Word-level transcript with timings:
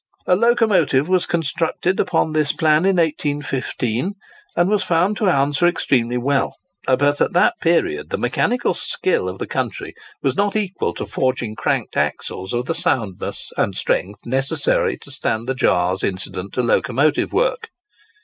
A 0.25 0.35
locomotive 0.35 1.07
was 1.07 1.27
constructed 1.27 1.99
upon 1.99 2.31
this 2.31 2.53
plan 2.53 2.85
in 2.85 2.95
1815, 2.95 4.13
and 4.57 4.67
was 4.67 4.83
found 4.83 5.15
to 5.17 5.29
answer 5.29 5.67
extremely 5.67 6.17
well. 6.17 6.55
But 6.87 7.21
at 7.21 7.33
that 7.33 7.53
period 7.61 8.09
the 8.09 8.17
mechanical 8.17 8.73
skill 8.73 9.29
of 9.29 9.37
the 9.37 9.45
country 9.45 9.93
was 10.23 10.35
not 10.35 10.55
equal 10.55 10.95
to 10.95 11.05
forging 11.05 11.53
cranked 11.55 11.95
axles 11.97 12.51
of 12.51 12.65
the 12.65 12.73
soundness 12.73 13.51
and 13.57 13.75
strength 13.75 14.21
necessary 14.25 14.97
to 15.03 15.11
stand 15.11 15.47
the 15.47 15.53
jars 15.53 16.03
incident 16.03 16.53
to 16.53 16.63
locomotive 16.63 17.31
work. 17.31 17.69